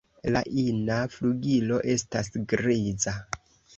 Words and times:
La 0.35 0.39
ina 0.61 0.95
flugilo 1.15 1.79
estas 1.97 2.33
griza. 2.55 3.15